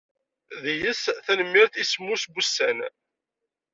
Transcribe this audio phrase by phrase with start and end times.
[0.63, 2.79] Dys tanemmirt i semmes wussan.